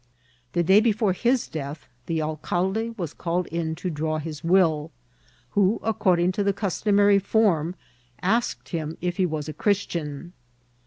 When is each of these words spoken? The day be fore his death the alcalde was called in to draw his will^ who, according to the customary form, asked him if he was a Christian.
The 0.53 0.63
day 0.63 0.79
be 0.81 0.91
fore 0.93 1.13
his 1.13 1.47
death 1.47 1.87
the 2.07 2.23
alcalde 2.23 2.89
was 2.97 3.13
called 3.13 3.45
in 3.51 3.75
to 3.75 3.91
draw 3.91 4.17
his 4.17 4.41
will^ 4.41 4.89
who, 5.51 5.79
according 5.83 6.31
to 6.31 6.43
the 6.43 6.53
customary 6.53 7.19
form, 7.19 7.75
asked 8.23 8.69
him 8.69 8.97
if 8.99 9.17
he 9.17 9.27
was 9.27 9.47
a 9.47 9.53
Christian. 9.53 10.33